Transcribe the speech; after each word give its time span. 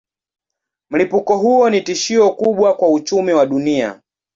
Mlipuko 0.89 1.37
huo 1.37 1.69
ni 1.69 1.81
tishio 1.81 2.29
kubwa 2.31 2.73
kwa 2.75 2.91
uchumi 2.91 3.33
wa 3.33 3.45
dunia. 3.45 4.01